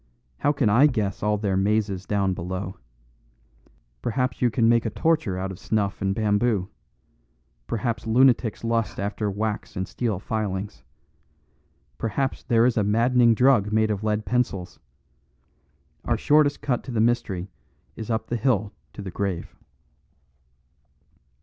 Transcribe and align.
How 0.39 0.51
can 0.51 0.67
I 0.67 0.87
guess 0.87 1.21
all 1.21 1.37
their 1.37 1.55
mazes 1.55 2.07
down 2.07 2.33
below? 2.33 2.79
Perhaps 4.01 4.41
you 4.41 4.49
can 4.49 4.67
make 4.67 4.83
a 4.83 4.89
torture 4.89 5.37
out 5.37 5.51
of 5.51 5.59
snuff 5.59 6.01
and 6.01 6.15
bamboo. 6.15 6.69
Perhaps 7.67 8.07
lunatics 8.07 8.63
lust 8.63 8.99
after 8.99 9.29
wax 9.29 9.75
and 9.75 9.87
steel 9.87 10.17
filings. 10.17 10.81
Perhaps 11.99 12.41
there 12.45 12.65
is 12.65 12.77
a 12.77 12.83
maddening 12.83 13.35
drug 13.35 13.71
made 13.71 13.91
of 13.91 14.03
lead 14.03 14.25
pencils! 14.25 14.79
Our 16.03 16.17
shortest 16.17 16.63
cut 16.63 16.83
to 16.85 16.91
the 16.91 16.99
mystery 16.99 17.51
is 17.95 18.09
up 18.09 18.25
the 18.25 18.37
hill 18.37 18.73
to 18.93 19.03
the 19.03 19.11
grave." 19.11 19.55